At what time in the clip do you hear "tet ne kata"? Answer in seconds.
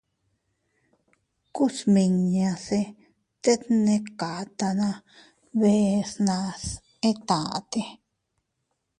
3.43-4.67